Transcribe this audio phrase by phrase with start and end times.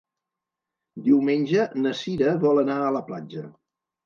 [1.07, 3.47] Diumenge na Sira vol anar a la platja.